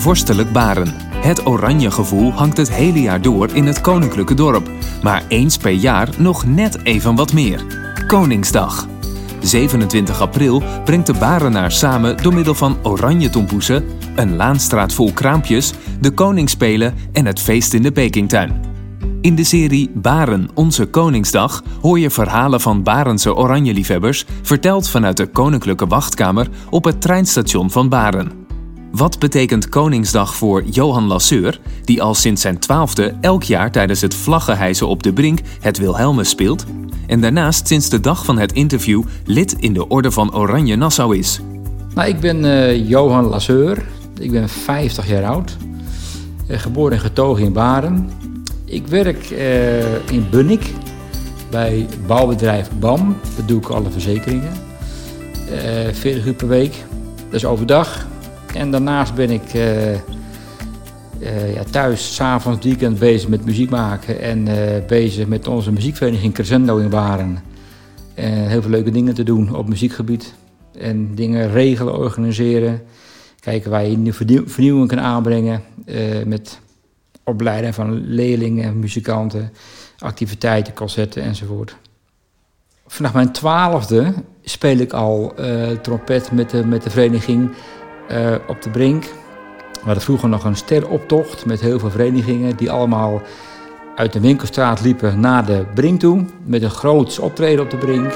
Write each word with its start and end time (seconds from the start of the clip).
vorstelijk 0.00 0.52
Baren. 0.52 0.94
Het 1.14 1.46
oranje 1.46 1.90
gevoel 1.90 2.32
hangt 2.32 2.56
het 2.56 2.72
hele 2.72 3.00
jaar 3.00 3.22
door 3.22 3.48
in 3.52 3.66
het 3.66 3.80
koninklijke 3.80 4.34
dorp. 4.34 4.70
Maar 5.02 5.24
eens 5.28 5.56
per 5.56 5.70
jaar 5.70 6.08
nog 6.18 6.46
net 6.46 6.78
even 6.82 7.14
wat 7.14 7.32
meer. 7.32 7.64
Koningsdag. 8.06 8.86
27 9.40 10.20
april 10.20 10.62
brengt 10.84 11.06
de 11.06 11.14
Barenaar 11.18 11.72
samen 11.72 12.16
door 12.22 12.34
middel 12.34 12.54
van 12.54 12.76
oranje 12.82 13.30
tompoesen, 13.30 13.84
een 14.14 14.36
laanstraat 14.36 14.92
vol 14.92 15.12
kraampjes, 15.12 15.72
de 16.00 16.10
koningsspelen 16.10 16.94
en 17.12 17.26
het 17.26 17.40
feest 17.40 17.74
in 17.74 17.82
de 17.82 17.92
Pekingtuin. 17.92 18.66
In 19.20 19.34
de 19.34 19.44
serie 19.44 19.90
Baren, 19.94 20.48
onze 20.54 20.86
Koningsdag 20.86 21.62
hoor 21.80 21.98
je 21.98 22.10
verhalen 22.10 22.60
van 22.60 22.82
Barense 22.82 23.34
oranjeliefhebbers, 23.34 24.24
verteld 24.42 24.88
vanuit 24.88 25.16
de 25.16 25.26
Koninklijke 25.26 25.86
Wachtkamer 25.86 26.48
op 26.70 26.84
het 26.84 27.00
treinstation 27.00 27.70
van 27.70 27.88
Baren. 27.88 28.37
Wat 28.92 29.18
betekent 29.18 29.68
Koningsdag 29.68 30.34
voor 30.34 30.62
Johan 30.64 31.06
Lasseur, 31.06 31.60
die 31.84 32.02
al 32.02 32.14
sinds 32.14 32.42
zijn 32.42 32.58
twaalfde 32.58 33.14
elk 33.20 33.42
jaar 33.42 33.70
tijdens 33.70 34.00
het 34.00 34.14
vlaggenhijzen 34.14 34.88
op 34.88 35.02
de 35.02 35.12
Brink 35.12 35.38
het 35.60 35.78
Wilhelmus 35.78 36.28
speelt? 36.28 36.64
En 37.06 37.20
daarnaast 37.20 37.66
sinds 37.66 37.88
de 37.88 38.00
dag 38.00 38.24
van 38.24 38.38
het 38.38 38.52
interview 38.52 39.02
lid 39.24 39.52
in 39.52 39.72
de 39.72 39.88
Orde 39.88 40.10
van 40.10 40.34
Oranje 40.34 40.76
Nassau 40.76 41.16
is. 41.16 41.40
Nou, 41.94 42.08
ik 42.08 42.20
ben 42.20 42.44
uh, 42.44 42.88
Johan 42.88 43.24
Lasseur. 43.24 43.84
Ik 44.18 44.30
ben 44.30 44.48
50 44.48 45.08
jaar 45.08 45.24
oud. 45.24 45.56
Uh, 46.50 46.58
geboren 46.58 46.92
en 46.92 47.00
getogen 47.00 47.44
in 47.44 47.52
Baren. 47.52 48.10
Ik 48.64 48.86
werk 48.86 49.30
uh, 49.30 50.10
in 50.10 50.26
Bunnik 50.30 50.72
bij 51.50 51.86
bouwbedrijf 52.06 52.68
BAM. 52.78 53.16
Dat 53.36 53.48
doe 53.48 53.58
ik 53.58 53.68
alle 53.68 53.90
verzekeringen. 53.90 54.52
40 55.92 56.26
uur 56.26 56.34
per 56.34 56.48
week. 56.48 56.84
Dat 57.24 57.34
is 57.34 57.44
overdag. 57.44 58.06
En 58.54 58.70
daarnaast 58.70 59.14
ben 59.14 59.30
ik 59.30 59.54
uh, 59.54 59.92
uh, 59.92 61.54
ja, 61.54 61.62
thuis, 61.70 62.14
s'avonds, 62.14 62.64
weekend 62.64 62.98
bezig 62.98 63.28
met 63.28 63.44
muziek 63.44 63.70
maken. 63.70 64.20
En 64.20 64.46
uh, 64.46 64.54
bezig 64.86 65.26
met 65.26 65.48
onze 65.48 65.72
muziekvereniging 65.72 66.34
Crescendo 66.34 66.76
in 66.76 66.90
Waren. 66.90 67.38
En 68.14 68.48
heel 68.48 68.62
veel 68.62 68.70
leuke 68.70 68.90
dingen 68.90 69.14
te 69.14 69.22
doen 69.22 69.56
op 69.56 69.68
muziekgebied. 69.68 70.34
En 70.78 71.14
dingen 71.14 71.50
regelen, 71.50 71.98
organiseren. 71.98 72.82
Kijken 73.40 73.70
waar 73.70 73.86
je 73.86 74.12
vernieuw 74.12 74.48
vernieuwing 74.48 74.88
kan 74.88 75.00
aanbrengen. 75.00 75.62
met 76.26 76.60
opleiden 77.24 77.74
van 77.74 78.04
leerlingen, 78.06 78.78
muzikanten, 78.78 79.52
activiteiten, 79.98 80.74
concerten 80.74 81.22
enzovoort. 81.22 81.76
Vanaf 82.86 83.12
mijn 83.12 83.32
twaalfde 83.32 84.12
speel 84.42 84.76
ik 84.76 84.92
al 84.92 85.34
trompet 85.82 86.32
met 86.32 86.50
de, 86.50 86.66
met 86.66 86.82
de 86.82 86.90
vereniging 86.90 87.50
uh, 88.12 88.34
op 88.46 88.62
de 88.62 88.70
Brink. 88.70 89.04
We 89.72 89.84
hadden 89.84 90.02
vroeger 90.02 90.28
nog 90.28 90.44
een 90.44 90.56
steroptocht 90.56 91.46
met 91.46 91.60
heel 91.60 91.78
veel 91.78 91.90
verenigingen 91.90 92.56
die 92.56 92.70
allemaal 92.70 93.22
uit 93.94 94.12
de 94.12 94.20
winkelstraat 94.20 94.80
liepen 94.80 95.20
naar 95.20 95.46
de 95.46 95.64
Brink 95.74 96.00
toe. 96.00 96.24
Met 96.44 96.62
een 96.62 96.70
groots 96.70 97.18
optreden 97.18 97.64
op 97.64 97.70
de 97.70 97.76
Brink. 97.76 98.12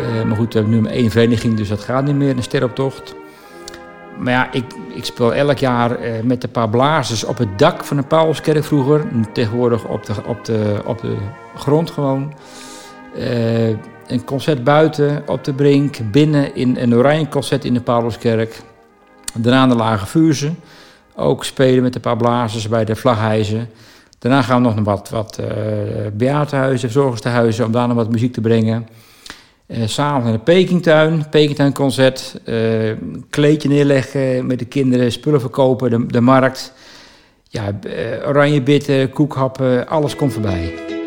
Uh, 0.00 0.22
maar 0.24 0.36
goed, 0.36 0.52
we 0.52 0.58
hebben 0.58 0.76
nu 0.76 0.80
maar 0.80 0.92
één 0.92 1.10
vereniging, 1.10 1.56
dus 1.56 1.68
dat 1.68 1.80
gaat 1.80 2.04
niet 2.04 2.14
meer, 2.14 2.36
een 2.36 2.42
steroptocht. 2.42 3.14
Maar 4.18 4.32
ja, 4.32 4.52
ik, 4.52 4.64
ik 4.94 5.04
speel 5.04 5.34
elk 5.34 5.58
jaar 5.58 5.90
uh, 5.90 6.22
met 6.22 6.42
een 6.42 6.50
paar 6.50 6.68
blazers 6.68 7.24
op 7.24 7.38
het 7.38 7.58
dak 7.58 7.84
van 7.84 7.96
de 7.96 8.02
Pauluskerk 8.02 8.64
vroeger. 8.64 9.04
Tegenwoordig 9.32 9.84
op 9.84 10.06
de, 10.06 10.12
op 10.26 10.44
de, 10.44 10.80
op 10.84 11.00
de 11.00 11.16
grond 11.56 11.90
gewoon. 11.90 12.32
Een 14.08 14.24
concert 14.24 14.64
buiten 14.64 15.22
op 15.26 15.44
de 15.44 15.52
Brink, 15.52 15.96
binnen 16.10 16.54
in 16.54 16.76
een 16.76 16.94
oranje 16.94 17.28
concert 17.28 17.64
in 17.64 17.74
de 17.74 17.80
Pauluskerk. 17.80 18.60
Daarna 19.34 19.66
de 19.66 19.74
Lage 19.74 20.06
Vuurse, 20.06 20.50
ook 21.16 21.44
spelen 21.44 21.82
met 21.82 21.94
een 21.94 22.00
paar 22.00 22.16
blazers 22.16 22.68
bij 22.68 22.84
de 22.84 22.96
Vlaghijzen. 22.96 23.68
Daarna 24.18 24.42
gaan 24.42 24.62
we 24.62 24.68
nog 24.68 24.84
wat, 24.84 25.08
wat 25.08 25.38
uh, 25.40 25.46
bejaardenhuizen, 26.12 26.90
verzorgingstehuizen 26.90 27.64
om 27.64 27.72
daar 27.72 27.88
nog 27.88 27.96
wat 27.96 28.10
muziek 28.10 28.32
te 28.32 28.40
brengen. 28.40 28.88
Uh, 29.66 29.78
S'avonds 29.86 30.24
naar 30.24 30.32
de 30.32 30.38
Pekingtuin, 30.38 31.28
Pekingtuinconcert. 31.28 32.40
Uh, 32.44 32.92
kleedje 33.30 33.68
neerleggen 33.68 34.46
met 34.46 34.58
de 34.58 34.64
kinderen, 34.64 35.12
spullen 35.12 35.40
verkopen, 35.40 35.90
de, 35.90 36.06
de 36.06 36.20
markt. 36.20 36.72
Ja, 37.48 37.78
oranje 38.26 38.62
bitten, 38.62 39.10
koekhappen, 39.10 39.88
alles 39.88 40.16
komt 40.16 40.32
voorbij. 40.32 40.97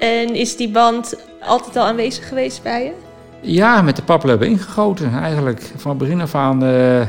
En 0.00 0.34
is 0.34 0.56
die 0.56 0.70
band 0.70 1.16
altijd 1.40 1.76
al 1.76 1.84
aanwezig 1.84 2.28
geweest 2.28 2.62
bij 2.62 2.84
je? 2.84 2.92
Ja, 3.40 3.82
met 3.82 3.96
de 3.96 4.36
we 4.38 4.46
ingegoten 4.46 5.12
eigenlijk. 5.12 5.72
Van 5.76 5.96
begin 5.98 6.20
af 6.20 6.34
aan 6.34 6.64
uh, 6.64 7.06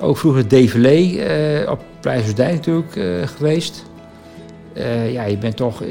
ook 0.00 0.16
vroeger 0.16 0.48
DVL 0.48 0.86
uh, 0.86 1.70
op 1.70 1.80
Pleisjersdijk 2.00 2.52
natuurlijk 2.52 2.96
uh, 2.96 3.26
geweest. 3.26 3.84
ja, 5.12 5.24
je 5.24 5.38
bent 5.38 5.56
toch 5.56 5.82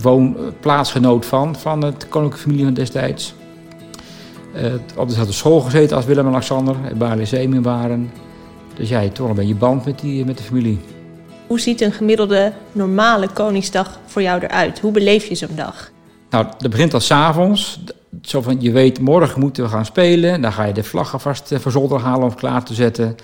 woon, 0.00 0.36
plaatsgenoot 0.60 1.26
van, 1.26 1.56
van 1.56 1.84
het 1.84 2.08
koninklijke 2.08 2.48
familie 2.48 2.64
van 2.64 2.74
destijds. 2.74 3.34
op 4.96 5.08
dezelfde 5.08 5.32
school 5.32 5.60
gezeten 5.60 5.96
als 5.96 6.06
Willem 6.06 6.26
en 6.26 6.32
Alexander, 6.32 6.76
bij 6.96 7.16
Lyceum 7.16 7.54
in 7.54 7.62
waren. 7.62 8.10
Dus 8.74 8.88
ja, 8.88 9.00
je 9.00 9.12
toch 9.12 9.28
een 9.28 9.34
beetje 9.34 9.54
band 9.54 9.84
met, 9.84 9.98
die, 9.98 10.24
met 10.24 10.38
de 10.38 10.44
familie. 10.44 10.80
Hoe 11.48 11.60
ziet 11.60 11.80
een 11.80 11.92
gemiddelde 11.92 12.52
normale 12.72 13.28
Koningsdag 13.28 13.98
voor 14.06 14.22
jou 14.22 14.40
eruit? 14.40 14.78
Hoe 14.78 14.92
beleef 14.92 15.24
je 15.24 15.34
zo'n 15.34 15.54
dag? 15.54 15.90
Nou, 16.30 16.46
dat 16.58 16.70
begint 16.70 16.94
al 16.94 17.00
s'avonds. 17.00 17.80
Zo 18.22 18.42
van, 18.42 18.60
je 18.60 18.72
weet, 18.72 19.00
morgen 19.00 19.40
moeten 19.40 19.62
we 19.62 19.68
gaan 19.68 19.84
spelen. 19.84 20.40
Dan 20.40 20.52
ga 20.52 20.64
je 20.64 20.72
de 20.72 20.82
vlaggen 20.82 21.20
vast 21.20 21.52
voor 21.54 21.72
zolder 21.72 22.00
halen 22.00 22.28
om 22.28 22.34
klaar 22.34 22.64
te 22.64 22.74
zetten. 22.74 23.16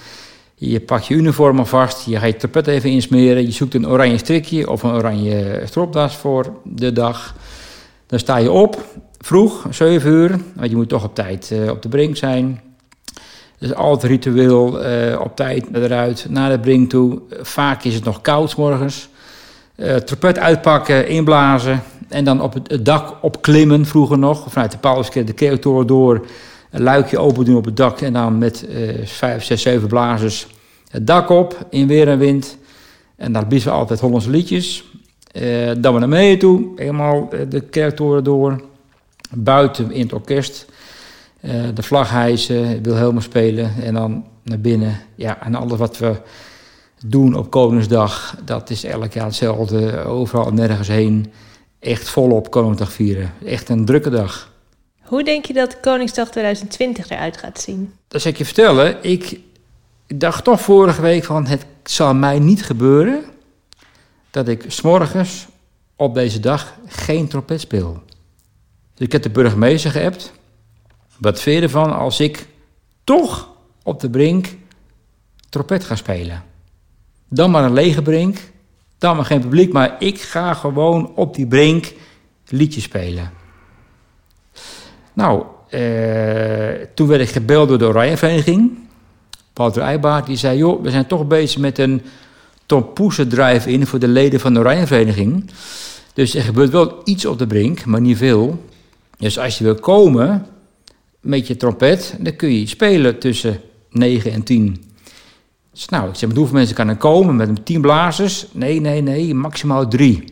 Je 0.54 0.80
pakt 0.80 1.06
je 1.06 1.14
uniform 1.14 1.58
alvast. 1.58 2.06
Je 2.06 2.16
gaat 2.16 2.30
je 2.30 2.36
trapet 2.36 2.66
even 2.66 2.90
insmeren. 2.90 3.42
Je 3.42 3.52
zoekt 3.52 3.74
een 3.74 3.88
oranje 3.88 4.18
strikje 4.18 4.70
of 4.70 4.82
een 4.82 4.94
oranje 4.94 5.62
stropdas 5.64 6.16
voor 6.16 6.52
de 6.64 6.92
dag. 6.92 7.34
Dan 8.06 8.18
sta 8.18 8.36
je 8.36 8.50
op, 8.50 8.84
vroeg, 9.18 9.66
7 9.70 10.10
uur. 10.10 10.40
Want 10.54 10.70
je 10.70 10.76
moet 10.76 10.88
toch 10.88 11.04
op 11.04 11.14
tijd 11.14 11.50
uh, 11.52 11.70
op 11.70 11.82
de 11.82 11.88
brink 11.88 12.16
zijn. 12.16 12.60
Dus 13.64 13.74
altijd 13.74 14.12
ritueel 14.12 14.86
uh, 14.86 15.20
op 15.20 15.36
tijd 15.36 15.66
eruit, 15.72 16.26
naar 16.28 16.50
de 16.50 16.58
brink 16.58 16.90
toe. 16.90 17.20
Vaak 17.40 17.84
is 17.84 17.94
het 17.94 18.04
nog 18.04 18.20
koud 18.20 18.56
morgens. 18.56 19.08
Uh, 19.76 19.94
trompet 19.94 20.38
uitpakken, 20.38 21.08
inblazen 21.08 21.82
en 22.08 22.24
dan 22.24 22.40
op 22.40 22.54
het, 22.54 22.84
dak 22.84 23.14
opklimmen 23.20 23.86
vroeger 23.86 24.18
nog. 24.18 24.44
Vanuit 24.48 24.72
de 24.72 24.78
Pauluskerk 24.78 25.26
de 25.26 25.32
Keeltoren 25.32 25.86
door, 25.86 26.26
een 26.70 26.82
luikje 26.82 27.18
open 27.18 27.44
doen 27.44 27.56
op 27.56 27.64
het 27.64 27.76
dak 27.76 28.00
en 28.00 28.12
dan 28.12 28.38
met 28.38 28.66
uh, 28.68 29.06
vijf, 29.06 29.44
zes, 29.44 29.62
zeven 29.62 29.88
blazers 29.88 30.46
het 30.90 31.06
dak 31.06 31.28
op 31.28 31.66
in 31.70 31.86
weer 31.86 32.08
en 32.08 32.18
wind. 32.18 32.56
En 33.16 33.32
daar 33.32 33.46
bieden 33.46 33.68
we 33.68 33.74
altijd 33.74 34.00
Hollandse 34.00 34.30
liedjes. 34.30 34.84
Dan 35.78 35.92
we 35.92 35.98
naar 35.98 36.08
beneden 36.08 36.38
toe, 36.38 36.72
helemaal 36.76 37.28
de 37.48 37.60
kerktoren 37.60 38.24
door. 38.24 38.60
Buiten 39.30 39.92
in 39.92 40.02
het 40.02 40.12
orkest. 40.12 40.66
Uh, 41.44 41.68
de 41.74 41.82
vlag 41.82 42.10
hijsen, 42.10 42.82
Wilhelmus 42.82 43.24
spelen 43.24 43.72
en 43.82 43.94
dan 43.94 44.26
naar 44.42 44.60
binnen. 44.60 45.00
Ja, 45.14 45.42
en 45.42 45.54
alles 45.54 45.78
wat 45.78 45.98
we 45.98 46.20
doen 47.06 47.34
op 47.34 47.50
Koningsdag, 47.50 48.36
dat 48.44 48.70
is 48.70 48.84
elk 48.84 49.12
jaar 49.12 49.26
hetzelfde. 49.26 50.04
Overal 50.04 50.52
nergens 50.52 50.88
heen. 50.88 51.32
Echt 51.78 52.08
volop 52.08 52.50
Koningsdag 52.50 52.92
vieren. 52.92 53.32
Echt 53.44 53.68
een 53.68 53.84
drukke 53.84 54.10
dag. 54.10 54.52
Hoe 55.02 55.24
denk 55.24 55.44
je 55.44 55.52
dat 55.52 55.80
Koningsdag 55.80 56.30
2020 56.30 57.10
eruit 57.10 57.36
gaat 57.36 57.60
zien? 57.60 57.92
Dat 58.08 58.20
zal 58.20 58.30
ik 58.30 58.38
je 58.38 58.44
vertellen. 58.44 58.96
Ik 59.02 59.40
dacht 60.06 60.44
toch 60.44 60.60
vorige 60.60 61.02
week 61.02 61.24
van 61.24 61.46
het 61.46 61.66
zal 61.84 62.14
mij 62.14 62.38
niet 62.38 62.64
gebeuren 62.64 63.24
dat 64.30 64.48
ik 64.48 64.64
s'morgens 64.68 65.46
op 65.96 66.14
deze 66.14 66.40
dag 66.40 66.74
geen 66.86 67.28
trompet 67.28 67.60
speel. 67.60 68.02
Dus 68.94 69.06
ik 69.06 69.12
heb 69.12 69.22
de 69.22 69.30
burgemeester 69.30 69.90
geappt. 69.90 70.32
Wat 71.24 71.40
vind 71.40 71.56
je 71.56 71.62
ervan 71.62 71.98
als 71.98 72.20
ik 72.20 72.46
toch 73.04 73.48
op 73.82 74.00
de 74.00 74.10
brink 74.10 74.56
trompet 75.48 75.84
ga 75.84 75.94
spelen? 75.94 76.42
Dan 77.28 77.50
maar 77.50 77.64
een 77.64 77.72
lege 77.72 78.02
brink, 78.02 78.38
dan 78.98 79.16
maar 79.16 79.24
geen 79.24 79.40
publiek, 79.40 79.72
maar 79.72 79.96
ik 79.98 80.20
ga 80.20 80.54
gewoon 80.54 81.12
op 81.14 81.34
die 81.34 81.46
brink 81.46 81.92
liedjes 82.48 82.82
spelen. 82.82 83.32
Nou, 85.12 85.44
eh, 85.68 86.86
toen 86.94 87.08
werd 87.08 87.20
ik 87.20 87.28
gebeld 87.28 87.68
door 87.68 87.78
de 87.78 87.86
Oranje-vereniging. 87.86 88.78
Wouter 89.54 89.82
Eijbaard, 89.82 90.26
die 90.26 90.36
zei, 90.36 90.58
joh, 90.58 90.82
we 90.82 90.90
zijn 90.90 91.06
toch 91.06 91.26
bezig 91.26 91.60
met 91.60 91.78
een 91.78 92.02
Tom 92.66 92.92
drive-in 93.28 93.86
voor 93.86 93.98
de 93.98 94.08
leden 94.08 94.40
van 94.40 94.54
de 94.54 94.60
Oranje-vereniging. 94.60 95.50
Dus 96.12 96.34
er 96.34 96.42
gebeurt 96.42 96.70
wel 96.70 97.00
iets 97.04 97.24
op 97.24 97.38
de 97.38 97.46
brink, 97.46 97.84
maar 97.84 98.00
niet 98.00 98.16
veel. 98.16 98.64
Dus 99.18 99.38
als 99.38 99.58
je 99.58 99.64
wil 99.64 99.74
komen, 99.74 100.46
met 101.24 101.46
je 101.46 101.56
trompet. 101.56 102.16
Dan 102.20 102.36
kun 102.36 102.58
je 102.58 102.66
spelen 102.66 103.18
tussen 103.18 103.60
9 103.90 104.32
en 104.32 104.42
10. 104.42 104.84
Dus 105.72 105.88
nou, 105.88 106.08
ik 106.08 106.14
zeg, 106.14 106.32
hoeveel 106.34 106.54
mensen 106.54 106.76
kan 106.76 106.88
er 106.88 106.96
komen 106.96 107.36
met 107.36 107.48
een 107.48 107.62
10 107.62 107.80
blazers? 107.80 108.46
Nee, 108.52 108.80
nee, 108.80 109.00
nee, 109.00 109.34
maximaal 109.34 109.88
3. 109.88 110.24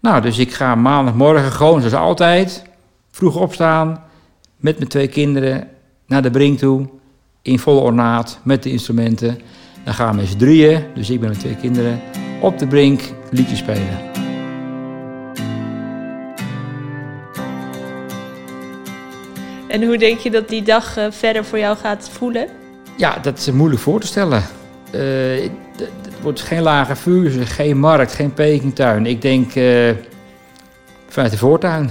Nou, 0.00 0.22
dus 0.22 0.38
ik 0.38 0.52
ga 0.52 0.74
maandagmorgen 0.74 1.52
gewoon 1.52 1.80
zoals 1.80 1.94
altijd, 1.94 2.62
vroeg 3.10 3.36
opstaan, 3.36 4.04
met 4.56 4.76
mijn 4.76 4.88
twee 4.88 5.08
kinderen 5.08 5.68
naar 6.06 6.22
de 6.22 6.30
brink 6.30 6.58
toe, 6.58 6.88
in 7.42 7.58
volle 7.58 7.80
ornaat, 7.80 8.38
met 8.42 8.62
de 8.62 8.70
instrumenten. 8.70 9.38
Dan 9.84 9.94
gaan 9.94 10.16
we 10.16 10.26
z'n 10.26 10.36
drieën, 10.36 10.84
dus 10.94 11.10
ik 11.10 11.20
ben 11.20 11.28
met 11.28 11.38
twee 11.38 11.56
kinderen, 11.56 12.00
op 12.40 12.58
de 12.58 12.66
brink 12.66 13.02
liedjes 13.30 13.58
spelen. 13.58 14.23
En 19.74 19.82
hoe 19.82 19.98
denk 19.98 20.18
je 20.18 20.30
dat 20.30 20.48
die 20.48 20.62
dag 20.62 20.96
eh, 20.96 21.06
verder 21.10 21.44
voor 21.44 21.58
jou 21.58 21.76
gaat 21.76 22.08
voelen? 22.12 22.48
Ja, 22.96 23.18
dat 23.18 23.38
is 23.38 23.50
moeilijk 23.50 23.80
voor 23.80 24.00
te 24.00 24.06
stellen. 24.06 24.42
Eh, 24.90 25.00
het 25.76 26.20
wordt 26.22 26.40
geen 26.40 26.62
lage 26.62 26.96
vuur, 26.96 27.46
geen 27.46 27.78
markt, 27.78 28.12
geen 28.12 28.34
pekingtuin. 28.34 29.06
Ik 29.06 29.22
denk 29.22 29.54
uh, 29.54 29.90
vanuit 31.08 31.32
de 31.32 31.38
voortuin. 31.38 31.90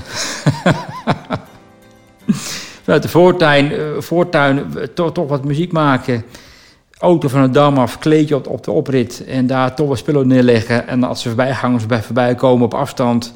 vanuit 2.83 3.01
de 3.01 3.09
voortuin, 3.09 3.71
voortuin 4.01 4.65
toch, 4.93 5.27
wat 5.27 5.45
muziek 5.45 5.71
maken. 5.71 6.25
Auto 6.97 7.27
van 7.27 7.41
de 7.41 7.49
dam 7.49 7.77
af, 7.77 7.99
kleedje 7.99 8.35
op, 8.35 8.47
op 8.47 8.63
de 8.63 8.71
oprit 8.71 9.25
en 9.25 9.47
daar 9.47 9.75
toch 9.75 9.87
wat 9.87 9.97
spullen 9.97 10.27
neerleggen. 10.27 10.87
En 10.87 11.03
als 11.03 11.21
ze 11.21 11.27
voorbijgangers 11.27 11.85
bij 11.85 12.03
voorbij 12.03 12.35
komen 12.35 12.65
op 12.65 12.73
afstand, 12.73 13.33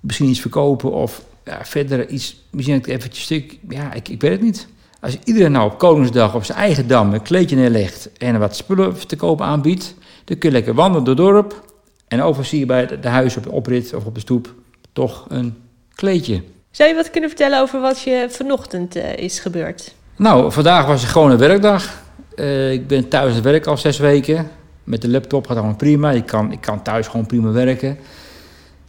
misschien 0.00 0.28
iets 0.28 0.40
verkopen 0.40 0.92
of 0.92 1.22
ja, 1.50 1.64
verder 1.64 2.08
iets, 2.08 2.36
misschien 2.50 2.84
even 2.84 3.10
een 3.10 3.16
stuk, 3.16 3.58
ja, 3.68 3.92
ik, 3.92 4.08
ik 4.08 4.20
weet 4.20 4.30
het 4.30 4.40
niet. 4.40 4.68
Als 5.00 5.18
iedereen 5.24 5.52
nou 5.52 5.70
op 5.70 5.78
Koningsdag 5.78 6.34
op 6.34 6.44
zijn 6.44 6.58
eigen 6.58 6.88
dam 6.88 7.14
een 7.14 7.22
kleedje 7.22 7.56
neerlegt 7.56 8.10
en 8.18 8.38
wat 8.38 8.56
spullen 8.56 9.06
te 9.06 9.16
kopen 9.16 9.46
aanbiedt, 9.46 9.94
dan 10.24 10.38
kun 10.38 10.48
je 10.48 10.54
lekker 10.54 10.74
wandelen 10.74 11.16
door 11.16 11.36
het 11.36 11.50
dorp. 11.50 11.64
En 12.08 12.22
over 12.22 12.44
zie 12.44 12.58
je 12.58 12.66
bij 12.66 13.00
de 13.00 13.08
huis 13.08 13.36
op 13.36 13.42
de 13.42 13.50
oprit 13.50 13.94
of 13.94 14.04
op 14.04 14.14
de 14.14 14.20
stoep 14.20 14.54
toch 14.92 15.26
een 15.28 15.56
kleedje. 15.94 16.42
Zou 16.70 16.88
je 16.88 16.94
wat 16.94 17.10
kunnen 17.10 17.30
vertellen 17.30 17.60
over 17.60 17.80
wat 17.80 18.02
je 18.02 18.26
vanochtend 18.30 18.96
uh, 18.96 19.16
is 19.16 19.38
gebeurd? 19.38 19.94
Nou, 20.16 20.52
vandaag 20.52 20.86
was 20.86 21.00
het 21.00 21.10
gewoon 21.10 21.30
een 21.30 21.38
werkdag. 21.38 22.02
Uh, 22.34 22.72
ik 22.72 22.86
ben 22.86 23.08
thuis 23.08 23.28
aan 23.28 23.34
het 23.34 23.44
werk 23.44 23.66
al 23.66 23.76
zes 23.76 23.98
weken. 23.98 24.50
Met 24.84 25.02
de 25.02 25.08
laptop 25.08 25.46
gaat 25.46 25.56
allemaal 25.56 25.76
prima. 25.76 26.10
Ik 26.10 26.26
kan, 26.26 26.52
ik 26.52 26.60
kan 26.60 26.82
thuis 26.82 27.06
gewoon 27.06 27.26
prima 27.26 27.50
werken. 27.50 27.98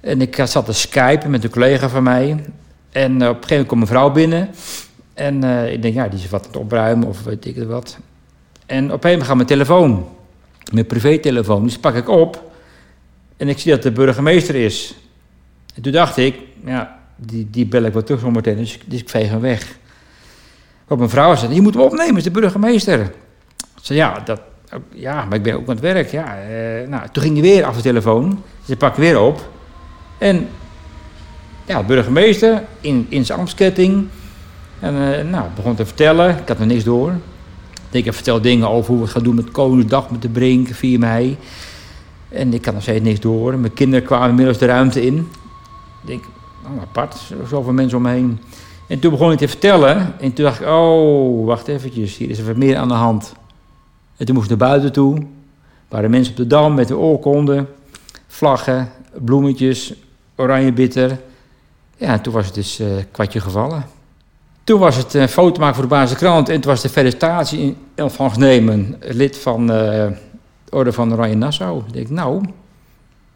En 0.01 0.21
ik 0.21 0.41
zat 0.45 0.65
te 0.65 0.73
skypen 0.73 1.29
met 1.29 1.43
een 1.43 1.49
collega 1.49 1.89
van 1.89 2.03
mij. 2.03 2.43
En 2.91 3.21
uh, 3.21 3.29
op 3.29 3.35
een 3.35 3.43
gegeven 3.43 3.49
moment 3.49 3.67
komt 3.67 3.79
mijn 3.79 3.91
vrouw 3.91 4.11
binnen. 4.11 4.49
En 5.13 5.43
uh, 5.43 5.71
ik 5.71 5.81
denk, 5.81 5.93
ja, 5.93 6.07
die 6.07 6.19
is 6.19 6.29
wat 6.29 6.41
aan 6.41 6.47
het 6.47 6.57
opruimen 6.57 7.07
of 7.07 7.23
weet 7.23 7.45
ik 7.45 7.63
wat. 7.67 7.97
En 8.65 8.83
op 8.83 8.91
een 8.91 8.91
gegeven 8.91 9.09
moment 9.09 9.27
gaat 9.27 9.35
mijn 9.35 9.47
telefoon, 9.47 10.07
mijn 10.71 10.85
privételefoon, 10.85 11.63
dus 11.63 11.77
pak 11.77 11.95
ik 11.95 12.09
op. 12.09 12.51
En 13.37 13.49
ik 13.49 13.59
zie 13.59 13.71
dat 13.71 13.83
de 13.83 13.91
burgemeester 13.91 14.55
is. 14.55 14.95
En 15.75 15.81
toen 15.81 15.91
dacht 15.91 16.17
ik, 16.17 16.35
ja, 16.65 16.99
die, 17.15 17.47
die 17.51 17.65
bel 17.65 17.83
ik 17.83 17.93
wel 17.93 18.03
terug 18.03 18.21
zometeen, 18.21 18.57
dus, 18.57 18.79
dus 18.85 18.99
ik 18.99 19.09
veeg 19.09 19.29
hem 19.29 19.39
weg. 19.39 19.77
Wat 20.87 20.97
mijn 20.97 21.09
vrouw 21.09 21.35
zei, 21.35 21.53
je 21.53 21.61
moet 21.61 21.73
hem 21.73 21.83
opnemen, 21.83 22.17
is 22.17 22.23
de 22.23 22.31
burgemeester. 22.31 22.99
Ik 22.99 23.81
zei, 23.81 23.99
ja, 23.99 24.19
dat, 24.19 24.41
ja, 24.93 25.25
maar 25.25 25.37
ik 25.37 25.43
ben 25.43 25.55
ook 25.55 25.67
aan 25.67 25.75
het 25.75 25.79
werk. 25.79 26.11
Ja, 26.11 26.37
nou, 26.87 27.03
toen 27.11 27.23
ging 27.23 27.33
hij 27.33 27.41
weer 27.41 27.63
af 27.63 27.75
de 27.75 27.81
telefoon. 27.81 28.43
Dus 28.59 28.69
ik 28.69 28.77
pak 28.77 28.95
weer 28.95 29.19
op. 29.19 29.49
En 30.21 30.47
ja, 31.65 31.83
burgemeester 31.83 32.63
in, 32.81 33.05
in 33.09 33.25
zijn 33.25 33.39
ambtsketting. 33.39 34.07
En 34.79 34.95
uh, 34.95 35.31
nou, 35.31 35.45
begon 35.55 35.75
te 35.75 35.85
vertellen. 35.85 36.37
Ik 36.37 36.47
had 36.47 36.57
nog 36.59 36.67
niks 36.67 36.83
door. 36.83 37.13
Ik 37.91 38.05
heb 38.05 38.41
dingen 38.41 38.69
over 38.69 38.89
hoe 38.89 38.97
we 38.97 39.03
het 39.03 39.11
gaan 39.11 39.23
doen 39.23 39.35
met 39.35 39.51
Koningsdag, 39.51 40.09
met 40.09 40.21
de 40.21 40.29
Brink, 40.29 40.67
4 40.67 40.99
mei. 40.99 41.37
En 42.29 42.53
ik 42.53 42.65
had 42.65 42.73
nog 42.73 42.83
steeds 42.83 43.03
niks 43.03 43.19
door. 43.19 43.57
Mijn 43.57 43.73
kinderen 43.73 44.05
kwamen 44.05 44.29
inmiddels 44.29 44.57
de 44.57 44.65
ruimte 44.65 45.05
in. 45.05 45.17
Ik 45.17 46.07
denk, 46.07 46.23
oh, 46.65 46.81
apart, 46.81 47.15
zoveel 47.47 47.73
mensen 47.73 47.97
om 47.97 48.03
me 48.03 48.09
heen. 48.09 48.39
En 48.87 48.99
toen 48.99 49.11
begon 49.11 49.31
ik 49.31 49.37
te 49.37 49.47
vertellen. 49.47 50.19
En 50.19 50.33
toen 50.33 50.45
dacht 50.45 50.61
ik, 50.61 50.67
oh, 50.67 51.45
wacht 51.45 51.67
eventjes, 51.67 52.17
hier 52.17 52.29
is 52.29 52.39
er 52.39 52.45
wat 52.45 52.55
meer 52.55 52.77
aan 52.77 52.87
de 52.87 52.93
hand. 52.93 53.33
En 54.17 54.25
toen 54.25 54.35
moest 54.35 54.51
ik 54.51 54.57
naar 54.59 54.69
buiten 54.69 54.91
toe. 54.91 55.15
Er 55.15 55.25
waren 55.89 56.09
mensen 56.09 56.31
op 56.31 56.37
de 56.37 56.47
Dam 56.47 56.73
met 56.73 56.87
de 56.87 56.97
oorkonden, 56.97 57.67
vlaggen, 58.27 58.91
bloemetjes, 59.19 59.93
oranje 60.41 60.73
bitter. 60.73 61.19
Ja, 61.97 62.07
en 62.07 62.21
toen 62.21 62.33
was 62.33 62.45
het 62.45 62.55
dus 62.55 62.79
uh, 62.79 62.87
kwartje 63.11 63.39
gevallen. 63.39 63.85
Toen 64.63 64.79
was 64.79 64.95
het 64.95 65.13
een 65.13 65.29
foto 65.29 65.59
maken 65.59 65.75
voor 65.75 65.83
de 65.83 65.89
Baanse 65.89 66.15
krant 66.15 66.49
en 66.49 66.61
toen 66.61 66.71
was 66.71 66.81
de 66.81 66.89
felicitatie 66.89 67.59
in 67.95 68.03
ontvangst 68.03 68.37
nemen. 68.37 68.95
Lid 68.99 69.37
van 69.37 69.67
de 69.67 70.11
Orde 70.69 70.93
van 70.93 71.13
Oranje 71.13 71.35
Nassau. 71.35 71.83
Ik 71.87 71.93
denk, 71.93 72.09
nou, 72.09 72.45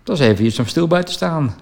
dat 0.03 0.19
is 0.19 0.25
even 0.27 0.45
iets 0.45 0.59
om 0.59 0.65
stil 0.65 0.87
bij 0.87 1.03
te 1.03 1.11
staan. 1.11 1.55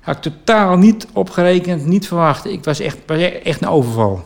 Had 0.00 0.16
ik 0.16 0.32
totaal 0.32 0.76
niet 0.76 1.06
opgerekend, 1.12 1.86
niet 1.86 2.06
verwacht. 2.06 2.44
Ik 2.44 2.64
was 2.64 2.80
echt, 2.80 2.98
echt 3.42 3.62
een 3.62 3.68
overval. 3.68 4.24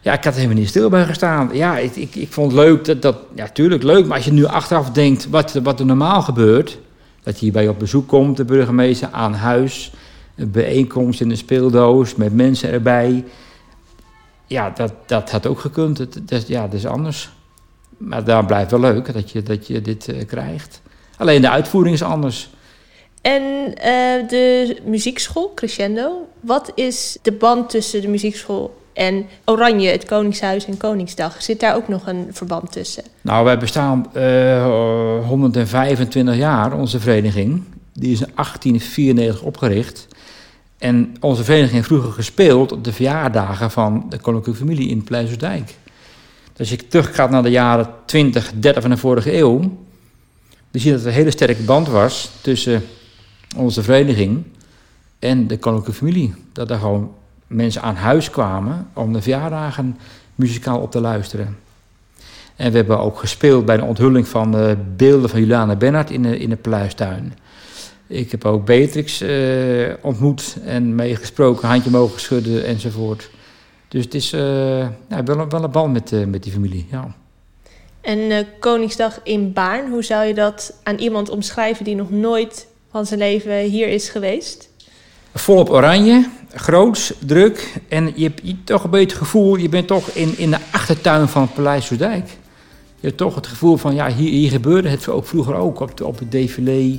Ja, 0.00 0.12
ik 0.12 0.24
had 0.24 0.32
er 0.32 0.40
helemaal 0.40 0.60
niet 0.60 0.68
stil 0.68 0.88
bij 0.88 1.04
gestaan. 1.04 1.50
Ja, 1.52 1.78
ik, 1.78 1.96
ik, 1.96 2.14
ik 2.14 2.32
vond 2.32 2.52
het 2.52 2.60
leuk, 2.60 2.84
dat, 2.84 3.02
dat, 3.02 3.16
ja, 3.34 3.48
tuurlijk 3.48 3.82
leuk. 3.82 4.06
Maar 4.06 4.16
als 4.16 4.24
je 4.24 4.32
nu 4.32 4.44
achteraf 4.44 4.90
denkt 4.90 5.28
wat, 5.28 5.52
wat 5.52 5.80
er 5.80 5.86
normaal 5.86 6.22
gebeurt... 6.22 6.78
dat 7.22 7.40
hij 7.40 7.50
bij 7.50 7.68
op 7.68 7.78
bezoek 7.78 8.08
komt, 8.08 8.36
de 8.36 8.44
burgemeester, 8.44 9.08
aan 9.12 9.34
huis... 9.34 9.92
een 10.36 10.50
bijeenkomst 10.50 11.20
in 11.20 11.30
een 11.30 11.36
speeldoos 11.36 12.14
met 12.14 12.34
mensen 12.34 12.70
erbij... 12.70 13.24
Ja, 14.46 14.70
dat, 14.70 14.92
dat 15.06 15.30
had 15.30 15.46
ook 15.46 15.60
gekund. 15.60 15.98
Het, 15.98 16.20
dat, 16.28 16.48
ja, 16.48 16.62
dat 16.62 16.72
is 16.72 16.86
anders. 16.86 17.30
Maar 17.96 18.24
daar 18.24 18.46
blijft 18.46 18.70
wel 18.70 18.80
leuk 18.80 19.12
dat 19.12 19.30
je, 19.30 19.42
dat 19.42 19.66
je 19.66 19.80
dit 19.80 20.08
uh, 20.08 20.26
krijgt. 20.26 20.80
Alleen 21.16 21.40
de 21.40 21.50
uitvoering 21.50 21.94
is 21.94 22.02
anders. 22.02 22.50
En 23.20 23.42
uh, 23.42 24.28
de 24.28 24.76
muziekschool, 24.84 25.54
Crescendo. 25.54 26.28
Wat 26.40 26.72
is 26.74 27.18
de 27.22 27.32
band 27.32 27.70
tussen 27.70 28.00
de 28.00 28.08
muziekschool 28.08 28.79
en 28.92 29.26
Oranje, 29.44 29.90
het 29.90 30.04
Koningshuis 30.04 30.66
en 30.66 30.76
Koningsdag? 30.76 31.42
Zit 31.42 31.60
daar 31.60 31.76
ook 31.76 31.88
nog 31.88 32.06
een 32.06 32.28
verband 32.30 32.72
tussen? 32.72 33.04
Nou, 33.20 33.44
wij 33.44 33.58
bestaan 33.58 34.06
uh, 34.16 35.26
125 35.26 36.36
jaar, 36.36 36.72
onze 36.72 37.00
vereniging. 37.00 37.62
Die 37.92 38.12
is 38.12 38.20
in 38.20 38.32
1894 38.34 39.42
opgericht. 39.42 40.06
En 40.78 41.16
onze 41.20 41.44
vereniging 41.44 41.74
heeft 41.74 41.86
vroeger 41.86 42.12
gespeeld 42.12 42.72
op 42.72 42.84
de 42.84 42.92
verjaardagen 42.92 43.70
van 43.70 44.06
de 44.08 44.18
koninklijke 44.18 44.60
familie 44.60 44.88
in 44.88 45.04
Pleizerdijk. 45.04 45.74
Dus 46.52 46.70
als 46.70 46.80
je 46.80 46.86
teruggaat 46.86 47.30
naar 47.30 47.42
de 47.42 47.50
jaren 47.50 47.88
20, 48.04 48.52
30 48.54 48.82
van 48.82 48.90
de 48.90 48.96
vorige 48.96 49.36
eeuw, 49.36 49.58
dan 50.70 50.80
zie 50.80 50.90
je 50.90 50.96
dat 50.96 51.00
er 51.00 51.06
een 51.06 51.14
hele 51.14 51.30
sterke 51.30 51.62
band 51.62 51.88
was 51.88 52.30
tussen 52.40 52.82
onze 53.56 53.82
vereniging 53.82 54.42
en 55.18 55.46
de 55.46 55.58
koninklijke 55.58 55.98
familie. 55.98 56.34
Dat 56.52 56.70
er 56.70 56.78
gewoon 56.78 57.12
mensen 57.50 57.82
aan 57.82 57.94
huis 57.94 58.30
kwamen 58.30 58.88
om 58.94 59.12
de 59.12 59.22
verjaardagen 59.22 59.98
muzikaal 60.34 60.80
op 60.80 60.90
te 60.90 61.00
luisteren. 61.00 61.58
En 62.56 62.70
we 62.70 62.76
hebben 62.76 63.00
ook 63.00 63.18
gespeeld 63.18 63.64
bij 63.64 63.76
de 63.76 63.82
onthulling 63.82 64.28
van 64.28 64.52
de 64.52 64.76
beelden 64.96 65.30
van 65.30 65.40
Juliana 65.40 65.76
Bernhard 65.76 66.10
in 66.10 66.22
de, 66.22 66.38
in 66.38 66.48
de 66.48 66.56
Pluistuin. 66.56 67.34
Ik 68.06 68.30
heb 68.30 68.44
ook 68.44 68.64
Beatrix 68.64 69.22
uh, 69.22 69.92
ontmoet 70.00 70.56
en 70.64 70.94
meegesproken, 70.94 71.68
handje 71.68 71.90
mogen 71.90 72.20
schudden 72.20 72.64
enzovoort. 72.64 73.30
Dus 73.88 74.04
het 74.04 74.14
is 74.14 74.32
uh, 74.32 74.40
wel, 75.24 75.48
wel 75.48 75.64
een 75.64 75.70
band 75.70 75.92
met, 75.92 76.12
uh, 76.12 76.24
met 76.24 76.42
die 76.42 76.52
familie, 76.52 76.86
ja. 76.90 77.14
En 78.00 78.46
Koningsdag 78.58 79.20
in 79.22 79.52
Baarn, 79.52 79.90
hoe 79.90 80.04
zou 80.04 80.24
je 80.24 80.34
dat 80.34 80.74
aan 80.82 80.96
iemand 80.96 81.30
omschrijven 81.30 81.84
die 81.84 81.94
nog 81.94 82.10
nooit 82.10 82.66
van 82.90 83.06
zijn 83.06 83.20
leven 83.20 83.58
hier 83.58 83.88
is 83.88 84.08
geweest? 84.08 84.68
Volop 85.34 85.70
oranje, 85.70 86.28
groots, 86.54 87.12
druk. 87.18 87.80
En 87.88 88.12
je 88.14 88.24
hebt 88.24 88.66
toch 88.66 88.84
een 88.84 88.90
beetje 88.90 89.06
het 89.06 89.16
gevoel, 89.16 89.56
je 89.56 89.68
bent 89.68 89.86
toch 89.86 90.08
in, 90.08 90.38
in 90.38 90.50
de 90.50 90.58
achtertuin 90.70 91.28
van 91.28 91.42
het 91.42 91.54
Paleis 91.54 91.86
Soesdijk. 91.86 92.28
Je 93.00 93.06
hebt 93.06 93.18
toch 93.18 93.34
het 93.34 93.46
gevoel 93.46 93.76
van, 93.76 93.94
ja, 93.94 94.08
hier, 94.12 94.30
hier 94.30 94.50
gebeurde 94.50 94.88
het 94.88 95.08
ook 95.08 95.26
vroeger 95.26 95.54
ook 95.54 95.80
op, 95.80 96.00
op 96.00 96.18
het 96.18 96.32
défilé 96.32 96.98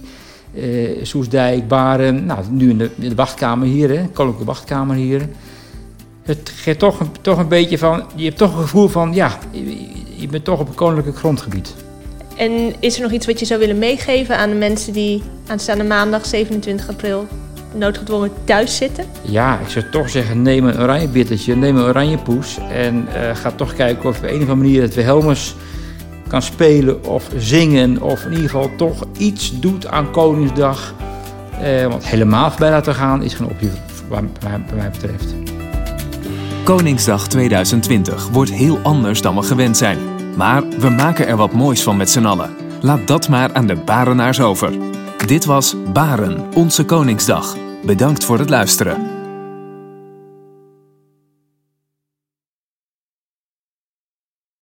uh, 0.53 1.05
Soesdijk, 1.05 1.67
Baren, 1.67 2.25
nou, 2.25 2.39
nu 2.49 2.69
in 2.69 2.77
de, 2.77 2.89
in 2.99 3.09
de 3.09 3.15
wachtkamer 3.15 3.67
hier, 3.67 3.89
hè, 3.89 4.07
koninklijke 4.07 4.43
wachtkamer 4.43 4.95
hier. 4.95 5.29
Het 6.23 6.51
geeft 6.55 6.79
toch 6.79 6.99
een, 6.99 7.11
toch 7.21 7.37
een 7.37 7.47
beetje 7.47 7.77
van, 7.77 8.03
je 8.15 8.23
hebt 8.23 8.37
toch 8.37 8.55
een 8.55 8.61
gevoel 8.61 8.87
van, 8.87 9.13
ja, 9.13 9.37
je, 9.51 9.87
je 10.15 10.27
bent 10.27 10.43
toch 10.43 10.59
op 10.59 10.67
een 10.67 10.75
koninklijk 10.75 11.17
grondgebied. 11.17 11.73
En 12.37 12.73
is 12.79 12.95
er 12.95 13.01
nog 13.01 13.11
iets 13.11 13.25
wat 13.25 13.39
je 13.39 13.45
zou 13.45 13.59
willen 13.59 13.77
meegeven 13.77 14.37
aan 14.37 14.49
de 14.49 14.55
mensen 14.55 14.93
die 14.93 15.23
aanstaande 15.47 15.83
maandag 15.83 16.25
27 16.25 16.89
april 16.89 17.27
noodgedwongen 17.73 18.31
thuis 18.43 18.77
zitten? 18.77 19.05
Ja, 19.21 19.59
ik 19.59 19.67
zou 19.67 19.85
toch 19.91 20.09
zeggen, 20.09 20.41
neem 20.41 20.65
een 20.65 20.79
oranje 20.79 21.07
bittertje, 21.07 21.55
neem 21.55 21.77
een 21.77 21.83
oranje 21.83 22.17
poes 22.17 22.57
en 22.71 23.07
uh, 23.07 23.35
ga 23.35 23.51
toch 23.51 23.73
kijken 23.73 24.09
of 24.09 24.17
op 24.17 24.23
een 24.23 24.29
of 24.29 24.39
andere 24.39 24.55
manier 24.55 24.81
het 24.81 24.95
Wilhelmus 24.95 25.55
kan 26.31 26.41
spelen 26.41 27.05
of 27.05 27.29
zingen. 27.37 28.01
Of 28.01 28.25
in 28.25 28.31
ieder 28.31 28.49
geval 28.49 28.69
toch 28.75 29.05
iets 29.17 29.59
doet 29.59 29.87
aan 29.87 30.11
Koningsdag. 30.11 30.93
Eh, 31.61 31.85
want 31.87 32.07
helemaal 32.07 32.49
voorbij 32.49 32.69
laten 32.69 32.95
gaan 32.95 33.23
is 33.23 33.33
geen 33.33 33.47
optie 33.47 33.69
wat 34.07 34.21
mij, 34.43 34.63
mij 34.75 34.89
betreft. 34.89 35.35
Koningsdag 36.63 37.27
2020 37.27 38.29
wordt 38.29 38.51
heel 38.51 38.79
anders 38.83 39.21
dan 39.21 39.35
we 39.35 39.41
gewend 39.41 39.77
zijn. 39.77 39.97
Maar 40.35 40.63
we 40.67 40.89
maken 40.89 41.27
er 41.27 41.37
wat 41.37 41.51
moois 41.51 41.83
van 41.83 41.97
met 41.97 42.09
z'n 42.09 42.25
allen. 42.25 42.49
Laat 42.81 43.07
dat 43.07 43.29
maar 43.29 43.53
aan 43.53 43.67
de 43.67 43.75
Barenaars 43.75 44.41
over. 44.41 44.90
Dit 45.25 45.45
was 45.45 45.75
Baren, 45.93 46.53
onze 46.53 46.85
Koningsdag. 46.85 47.55
Bedankt 47.85 48.25
voor 48.25 48.39
het 48.39 48.49
luisteren. 48.49 49.20